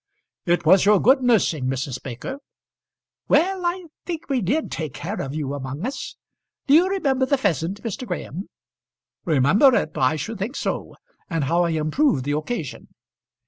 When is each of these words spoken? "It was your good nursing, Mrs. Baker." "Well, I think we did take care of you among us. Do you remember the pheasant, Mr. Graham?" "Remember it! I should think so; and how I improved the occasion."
"It 0.47 0.65
was 0.65 0.83
your 0.83 0.99
good 0.99 1.21
nursing, 1.21 1.67
Mrs. 1.67 2.01
Baker." 2.01 2.39
"Well, 3.27 3.63
I 3.67 3.85
think 4.03 4.29
we 4.29 4.41
did 4.41 4.71
take 4.71 4.95
care 4.95 5.21
of 5.21 5.35
you 5.35 5.53
among 5.53 5.85
us. 5.85 6.15
Do 6.65 6.73
you 6.73 6.89
remember 6.89 7.27
the 7.27 7.37
pheasant, 7.37 7.83
Mr. 7.83 8.07
Graham?" 8.07 8.49
"Remember 9.25 9.75
it! 9.75 9.91
I 9.97 10.15
should 10.15 10.39
think 10.39 10.55
so; 10.55 10.95
and 11.29 11.43
how 11.43 11.65
I 11.65 11.69
improved 11.69 12.23
the 12.25 12.31
occasion." 12.35 12.87